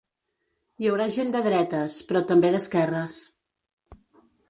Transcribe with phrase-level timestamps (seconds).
[0.83, 3.23] Hi haurà gent de dretes, però també d’esquerres.